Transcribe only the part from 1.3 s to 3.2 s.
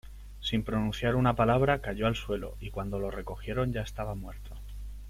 palabra cayó al suelo y cuando lo